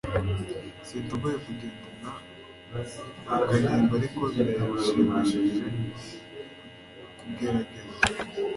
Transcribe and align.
Sinshobora 0.87 1.35
kugendana 1.45 2.11
na 3.27 3.37
Kanimba 3.47 3.93
ariko 3.99 4.21
birashimishije 4.35 5.63
kugerageza 7.19 7.97